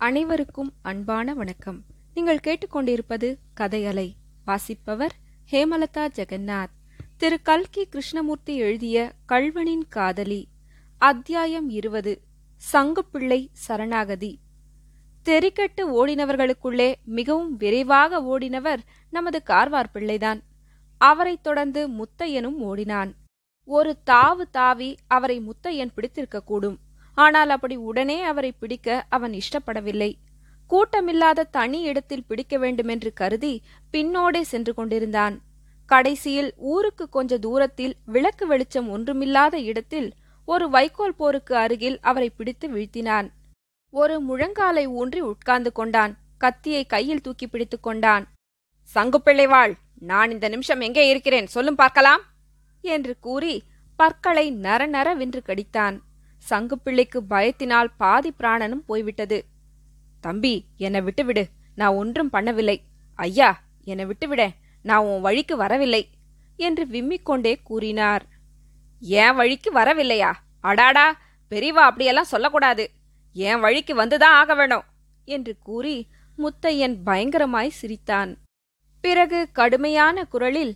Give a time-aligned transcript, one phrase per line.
[0.00, 1.82] அனைவருக்கும் அன்பான வணக்கம்.
[2.14, 4.12] நீங்கள் கேட்டுக்கொண்டிருப்பது கதையலை.
[4.44, 5.14] வாசிப்பவர்
[5.50, 6.70] ஹேமலதா ஜெகநாத்.
[7.16, 7.42] திரு.
[7.42, 10.48] கல்கி கிருஷ்ணமூர்த்தி எழுதிய கள்வனின் காதலி.
[10.98, 12.22] அத்தியாயம் இருபது.
[12.72, 14.38] சங்குப்பிள்ளை சரணாகதி.
[15.24, 18.78] தெரிக்கட்டு ஓடினவர்களுக்குள்ளே மிகவும் விரைவாக ஓடினவர்
[19.10, 20.42] நமது கார்வார் பிள்ளைதான்.
[20.98, 23.14] அவரைத் தொடர்ந்து முத்தையனும் ஓடினான்.
[23.64, 26.76] ஒரு தாவு தாவி அவரை முத்தையன் பிடித்திருக்கக்கூடும்.
[27.14, 30.10] ஆனால் அப்படி உடனே அவரை பிடிக்க அவன் இஷ்டப்படவில்லை.
[30.70, 35.40] கூட்டமில்லாத தனி இடத்தில் பிடிக்க வேண்டுமென்று கருதி பின்னோடே சென்று கொண்டிருந்தான்.
[35.86, 40.12] கடைசியில் ஊருக்கு கொஞ்ச தூரத்தில் விளக்கு வெளிச்சம் ஒன்றுமில்லாத இடத்தில்
[40.44, 43.28] ஒரு வைக்கோல் போருக்கு அருகில் அவரை பிடித்து வீழ்த்தினான்.
[43.90, 46.16] ஒரு முழங்காலை ஊன்றி உட்கார்ந்து கொண்டான்.
[46.38, 48.26] கத்தியை கையில் தூக்கி பிடித்துக் கொண்டான்.
[48.94, 51.46] சங்குப்பிள்ளைவாள் நான் இந்த நிமிஷம் எங்கே இருக்கிறேன்?
[51.46, 52.22] சொல்லும் பார்க்கலாம்?
[52.80, 53.62] என்று கூறி
[53.96, 55.98] பற்களை நர நரவென்று கடித்தான்.
[56.48, 59.44] சங்குப்பிள்ளைக்கு பயத்தினால் பாதி பிராணனும் போய்விட்டது.
[60.20, 61.48] தம்பி என்னை விட்டுவிடு.
[61.74, 62.80] நான் ஒன்றும் பண்ணவில்லை.
[63.14, 64.50] ஐயா என்னை விட்டுவிட.
[64.82, 66.10] நான் உன் வழிக்கு வரவில்லை.
[66.56, 68.24] என்று விம்மிக்கொண்டே கூறினார்.
[69.02, 70.32] என் வழிக்கு வரவில்லையா?
[70.60, 71.18] அடாடா!
[71.50, 72.90] பெரியவா அப்படியெல்லாம் சொல்லக்கூடாது.
[73.32, 74.82] என் வழிக்கு வந்துதான் ஆக வேணும்.
[75.24, 78.30] என்று கூறி முத்தையன் பயங்கரமாய் சிரித்தான்.
[79.00, 80.74] பிறகு கடுமையான குரலில்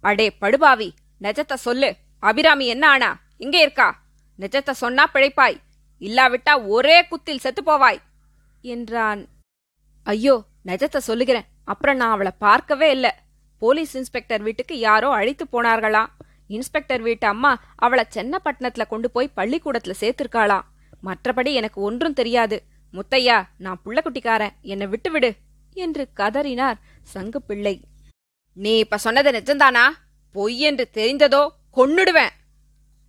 [0.00, 0.94] அடே படுபாவி!
[1.20, 1.90] நெஜத்தை சொல்லு.
[2.18, 3.20] அபிராமி என்ன ஆனா?
[3.36, 3.88] இங்கே இருக்கா?
[4.38, 5.56] நிஜத்தை சொன்னா பிழைப்பாய்.
[6.00, 8.00] இல்லாவிட்டா ஒரே குத்தில் செத்து போவாய்
[8.64, 9.22] என்றான்.
[10.06, 10.34] ஐயோ
[10.66, 11.48] நிஜத்தை சொல்லுகிறேன்.
[11.64, 13.12] அப்புறம் நான் அவளை பார்க்கவே இல்லை.
[13.62, 16.10] போலீஸ் இன்ஸ்பெக்டர் வீட்டுக்கு யாரோ அழைத்து போனார்களாம்
[16.46, 20.66] இன்ஸ்பெக்டர் வீட்டு அம்மா அவளை சென்னப்பட்டினத்துல கொண்டு போய் பள்ளிக்கூடத்துல சேர்த்திருக்காளாம்
[21.04, 22.56] மற்றபடி எனக்கு ஒன்றும் தெரியாது.
[22.94, 24.56] முத்தையா நான் புள்ளக்குட்டிக்காரன்.
[24.72, 25.30] என்னை விட்டுவிடு
[25.76, 26.78] என்று கதறினார்
[27.14, 27.74] சங்கு பிள்ளை
[28.56, 29.84] நீ இப்ப சொன்னது நிஜம்தானா?
[30.34, 31.42] பொய் என்று தெரிந்ததோ
[31.76, 32.34] கொன்னுடுவேன்.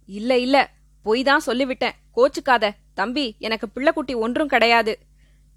[0.10, 0.58] இல்ல இல்ல.
[1.04, 1.92] பொய் தான் சொல்லிவிட்டேன்.
[2.16, 2.72] கோச்சுக்காத.
[2.94, 5.00] தம்பி எனக்கு பிள்ளைக்குட்டி ஒன்றும் கிடையாது.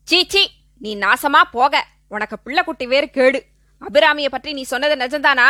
[0.02, 1.86] சீ நீ நாசமா போக.
[2.08, 3.44] உனக்கு பிள்ளைக்குட்டி வேறு கேடு.
[3.80, 5.48] அபிராமிய பற்றி நீ சொன்னது நிஜம்தானா?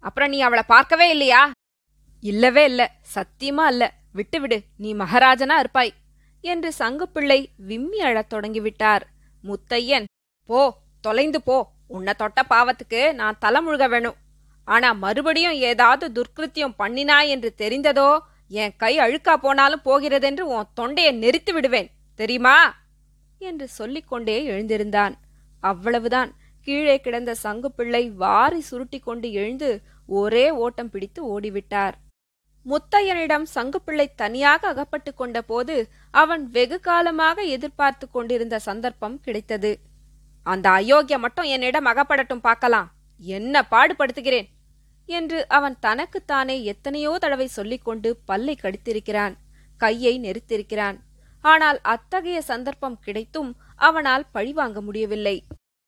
[0.00, 1.50] அப்புறம் நீ அவளை பார்க்கவே இல்லையா?
[2.20, 2.92] இல்லவே இல்ல.
[3.14, 4.62] சத்தியமா இல்ல விட்டுவிடு.
[4.76, 5.94] நீ மகாராஜனா இருப்பாய்.
[6.40, 9.00] என்று சங்குப்பிள்ளை விம்மி அழத் தொடங்கிவிட்டார்.
[9.44, 10.04] முத்தையன்
[10.46, 11.70] போ தொலைந்து போ.
[11.86, 14.14] உன்னை தொட்ட பாவத்துக்கு நான் தலை முழுக வேணும்.
[14.64, 18.18] ஆனா மறுபடியும் ஏதாவது துர்க்கிருத்தியம் பண்ணினாய் என்று தெரிந்ததோ?
[18.48, 22.76] என் கை அழுக்கா போனாலும் போகிறதென்று உன் தொண்டையை நெரித்து விடுவேன் தெரியுமா?
[23.38, 25.14] என்று சொல்லிக்கொண்டே எழுந்திருந்தான்.
[25.60, 26.34] அவ்வளவுதான்.
[26.62, 31.92] கீழே கிடந்த சங்குப்பிள்ளை வாரி சுருட்டி கொண்டு எழுந்து ஒரே ஓட்டம் பிடித்து ஓடிவிட்டார்.
[32.66, 39.78] முத்தையனிடம் சங்குப்பிள்ளை தனியாக அகப்பட்டு கொண்ட போது அவன் வெகு காலமாக எதிர்பார்த்து கொண்டிருந்த சந்தர்ப்பம் கிடைத்தது.
[40.42, 42.92] அந்த அயோக்கிய மட்டும் என்னிடம் அகப்படட்டும் பார்க்கலாம்.
[43.20, 44.48] என்ன பாடுபடுத்துகிறேன்?
[45.18, 49.36] என்று அவன் தனக்குத்தானே எத்தனையோ தடவை சொல்லிக்கொண்டு பல்லை கடித்திருக்கிறான்
[49.80, 50.96] கையை நெரித்திருக்கிறான்.
[51.44, 53.50] ஆனால் அத்தகைய சந்தர்ப்பம் கிடைத்தும்
[53.88, 55.36] அவனால் பழிவாங்க முடியவில்லை.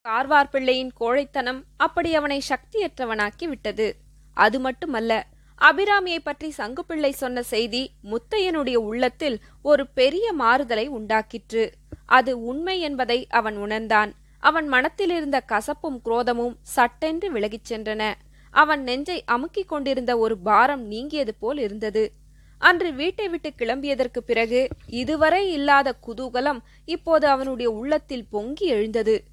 [0.04, 3.88] கார்வார் பிள்ளையின் கோழைத்தனம் அப்படி அவனை சக்தியற்றவனாக்கி விட்டது
[4.36, 5.12] அது மட்டுமல்ல
[5.58, 11.64] அபிராமியை பற்றி சங்குப்பிள்ளை சொன்ன செய்தி முத்தையனுடைய உள்ளத்தில் ஒரு பெரிய மாறுதலை உண்டாக்கிற்று.
[12.06, 14.10] அது உண்மை என்பதை அவன் உணர்ந்தான்.
[14.42, 18.02] அவன் மனத்திலிருந்த கசப்பும் குரோதமும் சட்டென்று விலகிச் சென்றன.
[18.50, 22.12] அவன் நெஞ்சை அமுக்கிக் கொண்டிருந்த ஒரு பாரம் நீங்கியது போல் இருந்தது.
[22.59, 29.25] அன்று வீட்டை விட்டு கிளம்பியதற்கு பிறகு இதுவரை இல்லாத குதூகலம் இப்போது அவனுடைய உள்ளத்தில் பொங்கி எழுந்தது.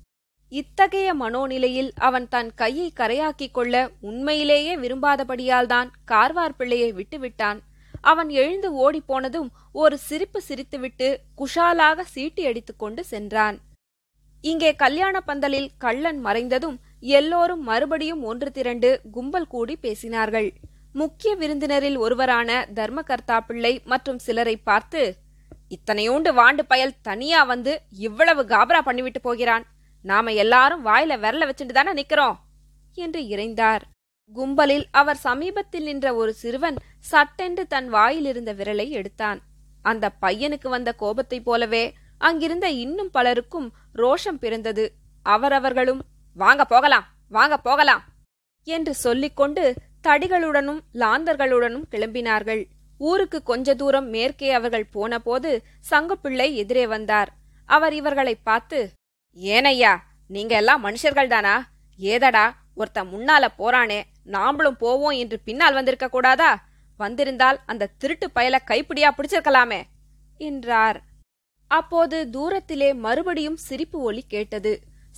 [0.49, 7.59] இத்தகைய மனோநிலையில் அவன் தன் கையை கரையாக்கிக் கொள்ள உண்மையிலேயே விரும்பாதபடியால்தான் கார்வார் பிள்ளையை விட்டுவிட்டான்.
[8.01, 13.57] அவன் எழுந்து ஓடிப்போனதும் ஒரு சிரிப்பு சிரித்துவிட்டு குஷாலாக சீட்டி அடித்துக்கொண்டு சென்றான்.
[14.41, 20.51] இங்கே கல்யாண பந்தலில் கள்ளன் மறைந்ததும் எல்லோரும் மறுபடியும் ஒன்று திரண்டு கும்பல் கூடி பேசினார்கள்.
[20.93, 25.15] முக்கிய விருந்தினரில் ஒருவரான தர்மகர்த்தா பிள்ளை மற்றும் சிலரை பார்த்து
[25.69, 29.65] இத்தனையோண்டு வாண்டு பயல் தனியா வந்து இவ்வளவு காபரா பண்ணிவிட்டு போகிறான்.
[30.01, 32.35] நாம எல்லாரும் வாயில விரல வச்சுட்டு தானே நிக்கிறோம்?
[32.93, 33.81] என்று இறைந்தார்.
[34.33, 39.41] கும்பலில் அவர் சமீபத்தில் நின்ற ஒரு சிறுவன் சட்டென்று தன் வாயிலிருந்த விரலை எடுத்தான்.
[39.81, 44.93] அந்த பையனுக்கு வந்த கோபத்தைப் போலவே அங்கிருந்த இன்னும் பலருக்கும் ரோஷம் பிறந்தது.
[45.23, 46.01] அவரவர்களும்
[46.37, 48.03] வாங்க போகலாம் வாங்க போகலாம்
[48.67, 49.63] என்று சொல்லிக்கொண்டு
[50.07, 52.61] தடிகளுடனும் லாந்தர்களுடனும் கிளம்பினார்கள்.
[53.01, 55.49] ஊருக்கு கொஞ்ச தூரம் மேற்கே அவர்கள் போனபோது
[55.89, 57.29] சங்குப்பிள்ளை எதிரே வந்தார்.
[57.69, 58.79] அவர் இவர்களை பார்த்து
[59.37, 59.93] ஏனையா
[60.27, 61.55] நீங்க எல்லாம் மனுஷர்கள் தானா
[61.99, 62.45] ஏதடா
[62.77, 63.99] ஒருத்த முன்னால போறானே
[64.35, 66.51] நாமளும் போவோம் என்று பின்னால் வந்திருக்க கூடாதா?
[66.99, 69.81] வந்திருந்தால் அந்த திருட்டு பயல கைப்பிடியா பிடிச்சிருக்கலாமே
[70.39, 70.99] என்றார்.
[71.71, 74.73] அப்போது தூரத்திலே மறுபடியும் சிரிப்பு ஒலி கேட்டது.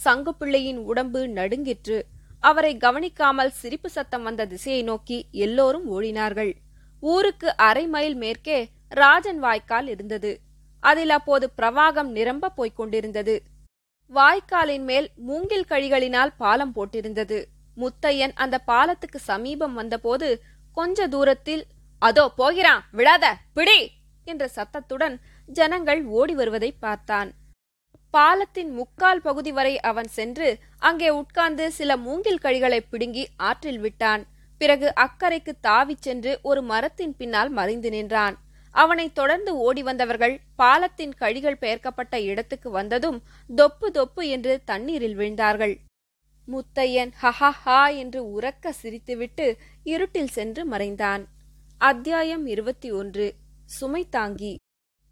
[0.06, 1.98] சங்குப்பிள்ளையின் உடம்பு நடுங்கிற்று.
[2.44, 6.52] அவரை கவனிக்காமல் சிரிப்பு சத்தம் வந்த திசையை நோக்கி எல்லோரும் ஓடினார்கள்.
[7.04, 8.60] ஊருக்கு அரை மைல் மேற்கே
[8.92, 10.32] ராஜன் வாய்க்கால் இருந்தது.
[10.84, 13.36] அதில் அப்போது பிரவாகம் நிரம்ப போய்க் கொண்டிருந்தது.
[14.12, 17.40] வாய்க்காலின் மேல் மூங்கில் கழிகளினால் பாலம் போட்டிருந்தது.
[17.78, 20.30] முத்தையன் அந்த பாலத்துக்கு சமீபம் வந்தபோது
[20.78, 21.64] கொஞ்ச தூரத்தில்
[22.02, 23.80] அதோ போகிறான் விழாத பிடி!
[24.28, 25.16] என்ற சத்தத்துடன்
[25.50, 27.30] ஜனங்கள் ஓடி வருவதை பார்த்தான்.
[28.12, 34.26] பாலத்தின் முக்கால் பகுதி வரை அவன் சென்று அங்கே உட்கார்ந்து சில மூங்கில் கழிகளை பிடுங்கி ஆற்றில் விட்டான்.
[34.58, 38.38] பிறகு அக்கறைக்கு தாவிச் சென்று ஒரு மரத்தின் பின்னால் மறைந்து நின்றான்.
[38.72, 43.24] அவனைத் தொடர்ந்து ஓடி வந்தவர்கள் பாலத்தின் கழிகள் பெயர்க்கப்பட்ட இடத்துக்கு வந்ததும்
[43.56, 45.76] தொப்பு தொப்பு என்று தண்ணீரில் விழுந்தார்கள்.
[46.48, 51.28] முத்தையன் ஹஹஹா என்று உறக்க சிரித்துவிட்டு இருட்டில் சென்று மறைந்தான்.
[51.78, 53.34] அத்தியாயம் இருபத்தி ஒன்று.
[53.66, 54.60] சுமை தாங்கி.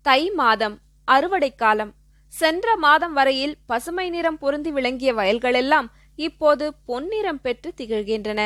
[0.02, 1.94] தை மாதம் அறுவடை காலம்.
[2.34, 8.42] சென்ற மாதம் வரையில் பசுமை நிறம் பொருந்தி விளங்கிய வயல்களெல்லாம் இப்போது பொன்னிறம் பெற்று திகழ்கின்றன.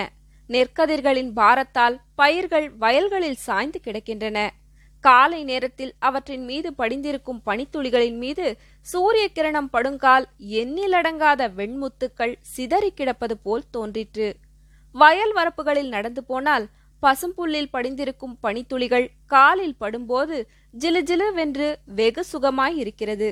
[0.49, 4.49] நெற்கதிர்களின் பாரத்தால் பயிர்கள் வயல்களில் சாய்ந்து கிடக்கின்றன.
[4.99, 13.63] காலை நேரத்தில் அவற்றின் மீது படிந்திருக்கும் பனித்துளிகளின் மீது சூரிய கிரணம் படுங்கால் எண்ணிலடங்காத வெண்முத்துக்கள் சிதறி கிடப்பது போல்
[13.71, 14.35] தோன்றிற்று.
[14.91, 16.67] வயல் வரப்புகளில் நடந்து போனால்
[17.03, 20.37] பசும்புல்லில் படிந்திருக்கும் பனித்துளிகள் காலில் படும்போது
[20.79, 23.29] ஜிலுஜிலுவென்று வெகு சுகமாய் இருக்கிறது.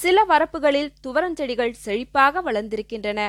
[0.00, 3.20] சில வரப்புகளில் துவரஞ்செடிகள் செழிப்பாக வளர்ந்திருக்கின்றன.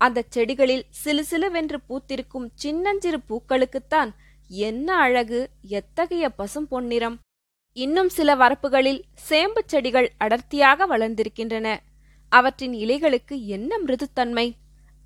[0.00, 4.10] அந்த செடிகளில் சிலு சிலுவென்று பூத்திருக்கும் சின்னஞ்சிறு பூக்களுக்குத்தான்
[4.48, 7.16] என்ன அழகு எத்தகைய பசும் பொன்னிறம்.
[7.76, 11.76] இன்னும் சில வரப்புகளில் சேம்புச் செடிகள் அடர்த்தியாக வளர்ந்திருக்கின்றன.
[12.32, 14.46] அவற்றின் இலைகளுக்கு என்ன மிருதுத்தன்மை.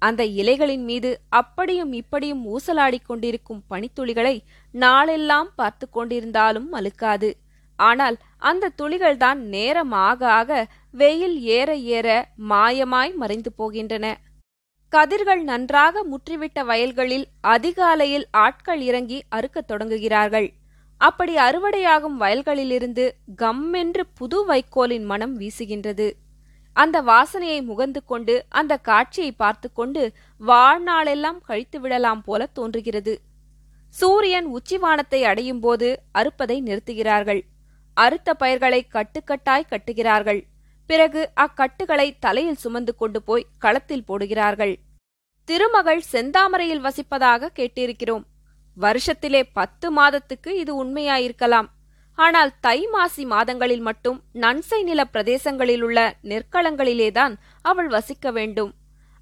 [0.02, 4.36] அந்த இலைகளின் மீது அப்படியும் இப்படியும் ஊசலாடிக் கொண்டிருக்கும் பனித்துளிகளை
[4.74, 7.30] நாளெல்லாம் பார்த்து கொண்டிருந்தாலும் மலுக்காது
[7.76, 14.14] ஆனால் அந்த துளிகள்தான் நேரம் ஆக ஆக வெயில் ஏற ஏற மாயமாய் மறைந்து போகின்றன.
[14.88, 20.48] கதிர்கள் நன்றாக முற்றிவிட்ட வயல்களில் அதிகாலையில் ஆட்கள் இறங்கி அறுக்கத் தொடங்குகிறார்கள்.
[20.98, 23.10] அப்படி அறுவடையாகும் வயல்களிலிருந்து
[23.42, 26.10] கம்மென்று புது வைக்கோலின் மனம் வீசுகின்றது.
[26.72, 33.20] அந்த வாசனையை முகந்து கொண்டு அந்த காட்சியை பார்த்து கொண்டு வாழ்நாளெல்லாம் கழித்து விடலாம் போல தோன்றுகிறது.
[33.88, 37.42] சூரியன் உச்சிவானத்தை அடையும் போது அறுப்பதை நிறுத்துகிறார்கள்.
[37.96, 40.40] அறுத்த பயிர்களை கட்டுக்கட்டாய் கட்டுகிறார்கள்.
[40.86, 44.74] பிறகு அக்கட்டுகளை தலையில் சுமந்து கொண்டு போய் களத்தில் போடுகிறார்கள்.
[45.48, 48.24] திருமகள் செந்தாமரையில் வசிப்பதாக கேட்டிருக்கிறோம்.
[48.76, 51.68] வருஷத்திலே பத்து மாதத்துக்கு இது உண்மையாயிருக்கலாம்.
[52.14, 58.72] ஆனால் தை மாசி மாதங்களில் மட்டும் நன்சை நில பிரதேசங்களிலுள்ள நெற்களங்களிலேதான் அவள் வசிக்க வேண்டும்.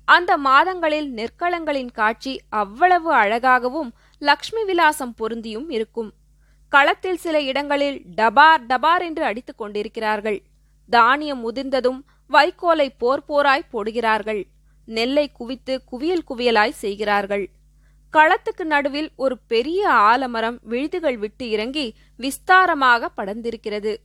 [0.08, 6.10] அந்த மாதங்களில் நெற்களங்களின் காட்சி அவ்வளவு அழகாகவும் லக்ஷ்மி விலாசம் பொருந்தியும் இருக்கும்.
[6.74, 10.42] களத்தில் சில இடங்களில் டபார் டபார் என்று அடித்துக் கொண்டிருக்கிறார்கள்.
[10.90, 12.00] தானியம் முதிர்ந்ததும்
[12.32, 14.42] வைக்கோலை போர் போராய் போடுகிறார்கள்.
[14.86, 17.50] நெல்லை குவித்து குவியல் குவியலாய் செய்கிறார்கள்.
[18.12, 23.96] களத்துக்கு நடுவில் ஒரு பெரிய ஆலமரம் விழுதுகள் விட்டு இறங்கி விஸ்தாரமாக படர்ந்திருக்கிறது.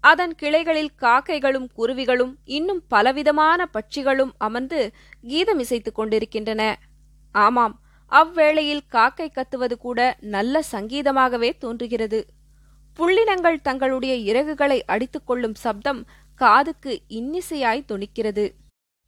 [0.00, 4.92] அதன் கிளைகளில் காக்கைகளும் குருவிகளும் இன்னும் பலவிதமான பட்சிகளும் அமர்ந்து
[5.22, 6.78] கீதம் இசைத்துக் கொண்டிருக்கின்றன.
[7.32, 7.80] ஆமாம்
[8.12, 12.26] அவ்வேளையில் காக்கை கத்துவது கூட நல்ல சங்கீதமாகவே தோன்றுகிறது.
[12.98, 18.54] புள்ளினங்கள் தங்களுடைய இறகுகளை அடித்துக்கொள்ளும் சப்தம் காதுக்கு இன்னிசையாய் துணிக்கிறது.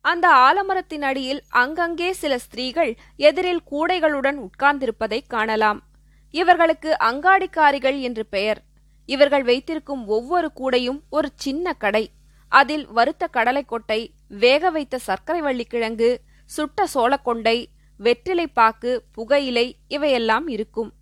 [0.01, 5.83] அந்த ஆலமரத்தின் அடியில் அங்கங்கே சில ஸ்திரீகள் எதிரில் கூடைகளுடன் உட்கார்ந்திருப்பதை காணலாம்.
[6.31, 8.61] இவர்களுக்கு அங்காடிக்காரிகள் என்று பெயர்.
[9.05, 12.11] இவர்கள் வைத்திருக்கும் ஒவ்வொரு கூடையும் ஒரு சின்ன கடை.
[12.49, 16.21] அதில் வறுத்த கடலைக்கொட்டை வேக வைத்த சர்க்கரை வள்ளிக்கிழங்கு
[16.51, 17.69] சுட்ட சோளக்கொண்டை
[18.05, 20.93] வெற்றிலைப்பாக்கு புகையிலை இவையெல்லாம் இருக்கும்.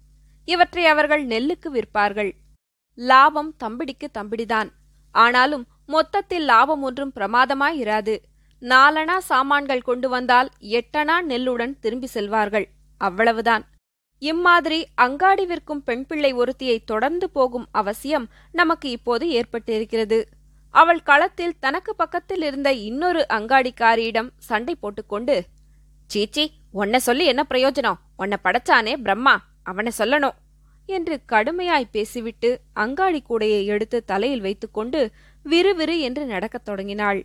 [0.44, 2.34] இவற்றை அவர்கள் நெல்லுக்கு விற்பார்கள்.
[2.94, 4.68] லாபம் தம்பிடிக்கு தம்பிடிதான்.
[5.10, 8.16] ஆனாலும் மொத்தத்தில் லாபம் ஒன்றும் பிரமாதமாயிராது.
[8.60, 12.66] நாலனா சாமான்கள் கொண்டு வந்தால் எட்டனா நெல்லுடன் திரும்பி செல்வார்கள்.
[12.98, 13.64] அவ்வளவுதான்.
[14.18, 20.24] இம்மாதிரி அங்காடி விற்கும் பெண்பிள்ளை ஒருத்தியை தொடர்ந்து போகும் அவசியம் நமக்கு இப்போது ஏற்பட்டிருக்கிறது.
[20.70, 25.44] அவள் களத்தில் தனக்கு பக்கத்தில் இருந்த இன்னொரு அங்காடிக்காரியிடம் சண்டை போட்டுக்கொண்டு
[26.06, 27.98] சீச்சி உன்னை சொல்லி என்ன பிரயோஜனம்?
[28.16, 30.34] உன்னை படைச்சானே பிரம்மா அவனை சொல்லணும்.
[30.86, 35.10] என்று கடுமையாய் பேசிவிட்டு அங்காடி கூடையை எடுத்து தலையில் வைத்துக்கொண்டு
[35.44, 37.24] விறுவிறு என்று நடக்கத் தொடங்கினாள்.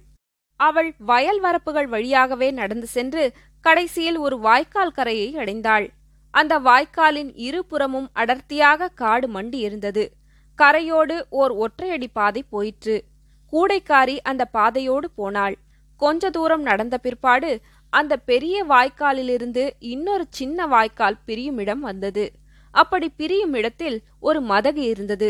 [0.56, 5.90] அவள் வயல் வரப்புகள் வழியாகவே நடந்து சென்று கடைசியில் ஒரு வாய்க்கால் கரையை அடைந்தாள்.
[6.32, 10.12] அந்த வாய்க்காலின் இருபுறமும் அடர்த்தியாக காடு மண்டி இருந்தது.
[10.58, 13.04] கரையோடு ஓர் ஒற்றையடி பாதை போயிற்று.
[13.52, 15.58] கூடைக்காரி அந்த பாதையோடு போனாள்.
[15.98, 17.62] கொஞ்ச தூரம் நடந்த பிற்பாடு
[17.94, 22.26] அந்த பெரிய வாய்க்காலிலிருந்து இன்னொரு சின்ன வாய்க்கால் பிரியும் இடம் வந்தது.
[22.74, 25.30] அப்படி பிரியும் இடத்தில் ஒரு மதகு இருந்தது.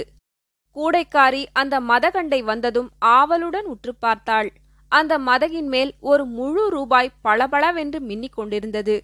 [0.76, 4.50] கூடைக்காரி அந்த மதகண்டை வந்ததும் ஆவலுடன் உற்று பார்த்தாள்.
[4.92, 8.96] அந்த மதகின் மேல் ஒரு முழு ரூபாய் பளபளவென்று மின்னிக் கொண்டிருந்தது.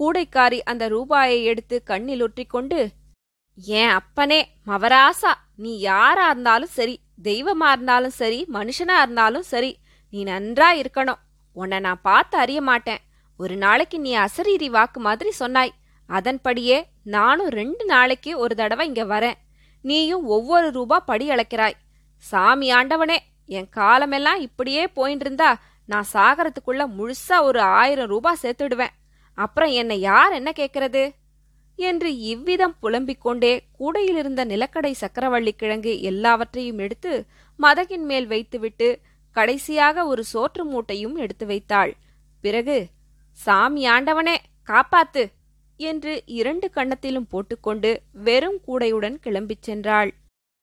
[0.00, 2.80] கூடைக்காரி அந்த ரூபாயை எடுத்து கண்ணில் ஒற்றிக்கொண்டு
[3.78, 9.70] ஏன் அப்பனே மவராசா நீ யாரா இருந்தாலும் சரி தெய்வமா இருந்தாலும் சரி மனுஷனா இருந்தாலும் சரி
[10.12, 11.20] நீ நன்றா இருக்கணும்.
[11.60, 13.02] உன்னை நான் பார்த்து அறிய மாட்டேன்.
[13.40, 15.72] ஒரு நாளைக்கு நீ அசரீரி வாக்கு மாதிரி சொன்னாய்.
[16.08, 16.78] அதன்படியே
[17.16, 19.38] நானும் ரெண்டு நாளைக்கு ஒரு தடவை இங்க வரேன்.
[19.84, 21.78] நீயும் ஒவ்வொரு ரூபா படி அளக்கிறாய்.
[22.30, 23.18] சாமி ஆண்டவனே
[23.56, 25.50] என் காலமெல்லாம் இப்படியே போயின்னு இருந்தா
[25.88, 28.94] நான் சாகரத்துக்குள்ள முழுசா ஒரு ஆயிரம் ரூபாய் சேர்த்துடுவேன்.
[29.38, 31.02] அப்புறம் என்னை யார் என்ன கேட்கறது?
[31.78, 37.12] என்று இவ்விதம் புலம்பிக் கொண்டே கூடையிலிருந்த நிலக்கடை சக்கரவள்ளி கிழங்கு எல்லாவற்றையும் எடுத்து
[37.58, 38.88] மதகின் மேல் வைத்துவிட்டு
[39.36, 41.92] கடைசியாக ஒரு சோற்று மூட்டையும் எடுத்து வைத்தாள்.
[42.44, 42.76] பிறகு
[43.38, 44.36] சாமி ஆண்டவனே
[44.68, 45.24] காப்பாத்து!
[45.80, 47.90] என்று இரண்டு கன்னத்திலும் போட்டுக்கொண்டு
[48.26, 50.10] வெறும் கூடையுடன் கிளம்பிச் சென்றாள்.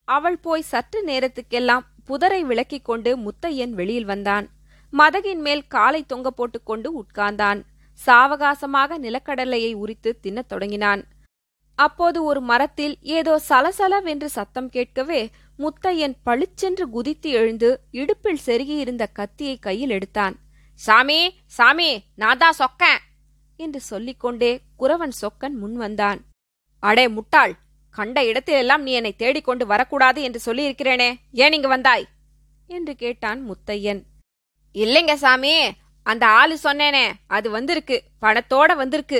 [0.07, 4.45] அவள் போய் சற்று நேரத்துக்கெல்லாம் புதரை விளக்கிக் கொண்டு முத்தையன் வெளியில் வந்தான்.
[4.93, 7.59] மதகின் மேல் காலை தொங்க போட்டுக்கொண்டு உட்கார்ந்தான்.
[7.99, 11.01] சாவகாசமாக நிலக்கடலையை உரித்து தின்னத் தொடங்கினான்.
[11.77, 15.21] அப்போது ஒரு மரத்தில் ஏதோ சலசலவென்று சத்தம் கேட்கவே
[15.59, 20.35] முத்தையன் பளிச்சென்று குதித்து எழுந்து இடுப்பில் செருகியிருந்த கத்தியை கையில் எடுத்தான்.
[20.79, 21.19] சாமி
[21.57, 23.03] சாமி நான் தான் சொக்கேன்
[23.59, 26.19] என்று சொல்லிக்கொண்டே குறவன் சொக்கன் முன் வந்தான்.
[26.83, 27.53] அடே முட்டாள்
[27.95, 31.09] கண்ட இடத்திலெல்லாம் நீ என்னை தேடிக்கொண்டு வரக்கூடாது என்று சொல்லியிருக்கிறேனே
[31.43, 32.05] ஏன் இங்கு வந்தாய்?
[32.69, 34.01] என்று கேட்டான் முத்தையன்.
[34.75, 35.53] இல்லைங்க சாமி
[36.05, 39.19] அந்த ஆளு சொன்னேனே அது வந்திருக்கு பணத்தோட வந்திருக்கு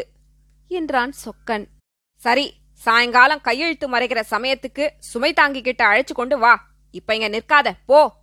[0.71, 1.65] என்றான் சொக்கன்.
[2.21, 6.53] சரி சாயங்காலம் கையெழுத்து மறைகிற சமயத்துக்கு சுமை தாங்கிக்கிட்ட அழைச்சு கொண்டு வா.
[6.91, 7.71] இப்ப இங்க நிற்காத.
[7.85, 8.13] போ.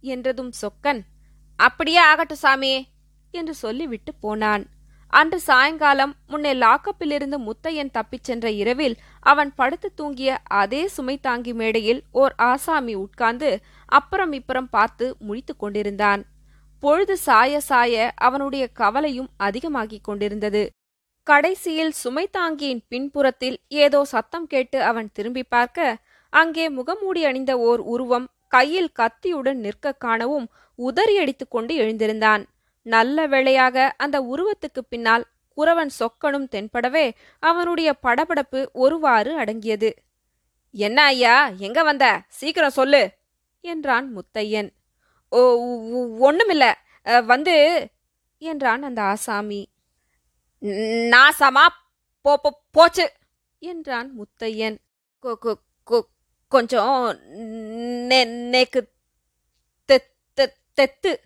[0.00, 1.00] என்றதும் சொக்கன்
[1.56, 2.88] அப்படியே ஆகட்டும் சாமி
[3.30, 4.64] என்று சொல்லிவிட்டு போனான்.
[5.08, 12.02] அன்று சாயங்காலம் முன்னே லாக்கப்பிலிருந்து முத்தையன் தப்பிச் சென்ற இரவில் அவன் படுத்து தூங்கிய அதே சுமை தாங்கி மேடையில்
[12.12, 16.24] ஓர் ஆசாமி உட்கார்ந்து அப்புறம் இப்புறம் பார்த்து முழித்து கொண்டிருந்தான்.
[16.82, 20.70] பொழுது சாய சாய அவனுடைய கவலையும் அதிகமாகிக் கொண்டிருந்தது.
[21.26, 25.96] கடைசியில் சுமை தாங்கியின் பின்புறத்தில் ஏதோ சத்தம் கேட்டு அவன் திரும்பி பார்க்க
[26.32, 30.46] அங்கே முகமூடி அணிந்த ஓர் உருவம் கையில் கத்தியுடன் நிற்க காணவும்
[30.78, 32.42] உதறியடித்துக் கொண்டு எழுந்திருந்தான்.
[32.86, 35.24] நல்ல வேளையாக அந்த உருவத்துக்கு பின்னால்
[35.58, 37.06] குறவன் சொக்கனும் தென்படவே
[37.42, 39.90] அவனுடைய படபடப்பு ஒருவாறு அடங்கியது.
[40.74, 42.06] என்ன ஐயா எங்க வந்த?
[42.38, 43.02] சீக்கிரம் சொல்லு
[43.64, 44.68] என்றான் முத்தையன்.
[45.32, 45.40] ஓ
[46.28, 46.66] ஒண்ணுமில்ல.
[47.32, 47.56] வந்து
[48.42, 49.62] என்றான் அந்த ஆசாமி.
[51.10, 51.66] நாசமா
[52.20, 53.12] போ போச்சு
[53.58, 54.78] என்றான் முத்தையன்.
[55.22, 56.06] கொ- கொ- கொ-
[56.48, 57.18] கொஞ்சம்
[58.10, 58.88] நேக்கு
[60.74, 61.16] தெத்து.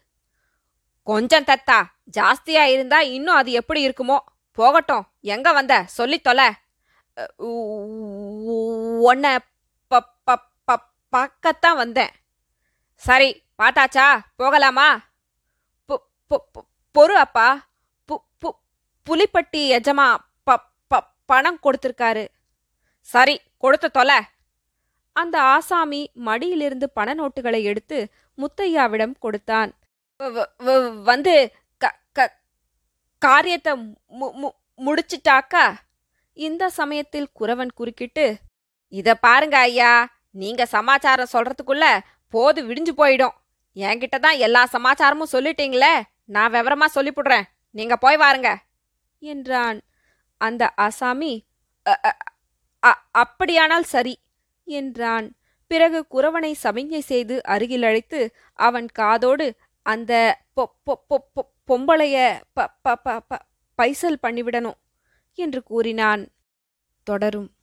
[1.02, 1.84] கொஞ்சம் தத்தா
[2.16, 4.18] ஜாஸ்தியா இருந்தா இன்னும் அது எப்படி இருக்குமோ?
[4.52, 5.84] போகட்டும் எங்க வந்த?
[5.86, 6.52] சொல்லித் தொலை.
[7.36, 9.46] உன்ன
[9.88, 10.48] ப ப-
[11.08, 12.10] பார்க்கத்தான் வந்தேன்.
[12.94, 15.00] சரி பாட்டாச்சா போகலாமா?
[15.88, 16.40] பொ- பொ-
[16.98, 17.69] பொறு அப்பா.
[19.10, 22.28] புலிப்பட்டி எஜமா ப ப பணம் கொடுத்துருக்காரு.
[23.00, 24.20] சரி கொடுத்து தொலை.
[25.12, 29.78] அந்த ஆசாமி மடியிலிருந்து பண நோட்டுகளை எடுத்து முத்தையாவிடம் கொடுத்தான்.
[31.02, 32.38] வந்து க க
[33.18, 33.72] காரியத்தை
[34.20, 35.74] மு- மு- முடிச்சிட்டாக்கா?
[36.32, 38.38] இந்த சமயத்தில் குறவன் குறுக்கிட்டு
[38.88, 41.98] இத பாருங்க ஐயா நீங்க சமாச்சாரம் சொல்றதுக்குள்ள
[42.28, 43.34] போது விடிஞ்சு போயிடும்.
[43.74, 47.42] என்கிட்ட தான் எல்லா சமாச்சாரமும் சொல்லிட்டீங்களே நான் விவரமா சொல்லிப்புடுறேன்.
[47.70, 48.56] நீங்க போய் வாருங்க.
[49.20, 49.80] என்றான்.
[50.36, 51.46] அந்த அசாமி
[53.10, 54.20] அப்படியானால் சரி
[54.64, 55.34] என்றான்.
[55.66, 62.66] பிறகு குறவனை சமிஞ்சை செய்து அருகில் அழைத்து அவன் காதோடு அந்த பொ- பொ- பொ- பொ- பொம்பளைய ப
[62.82, 63.38] ப ப ப
[63.74, 64.78] பைசல் பண்ணிவிடணும்
[65.34, 66.28] என்று கூறினான்.
[67.02, 67.54] தொடரும்.